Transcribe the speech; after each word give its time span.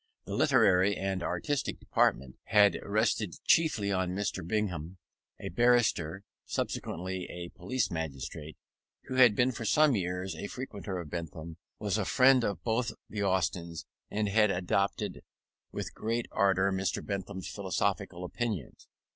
The 0.25 0.33
literary 0.33 0.97
and 0.97 1.21
artistic 1.21 1.79
department 1.79 2.35
had 2.45 2.79
rested 2.81 3.35
chiefly 3.45 3.91
on 3.91 4.15
Mr. 4.15 4.41
Bingham, 4.43 4.97
a 5.39 5.49
barrister 5.49 6.23
(subsequently 6.43 7.25
a 7.25 7.49
police 7.49 7.91
magistrate), 7.91 8.57
who 9.03 9.17
had 9.17 9.35
been 9.35 9.51
for 9.51 9.63
some 9.63 9.95
years 9.95 10.33
a 10.35 10.47
frequenter 10.47 10.97
of 10.97 11.11
Bentham, 11.11 11.57
was 11.77 11.99
a 11.99 12.05
friend 12.05 12.43
of 12.43 12.63
both 12.63 12.93
the 13.11 13.21
Austins, 13.21 13.85
and 14.09 14.27
had 14.27 14.49
adopted 14.49 15.21
with 15.71 15.93
great 15.93 16.25
ardour 16.31 16.71
Mr. 16.71 17.05
Bentham's 17.05 17.47
philosophical 17.47 18.23
opinions. 18.25 18.87